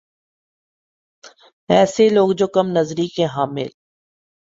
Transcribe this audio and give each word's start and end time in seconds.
ایسے 1.69 2.09
لوگ 2.09 2.31
جو 2.37 2.47
کم 2.47 2.67
نظری 2.77 3.07
کے 3.07 3.25
حامل 3.35 3.67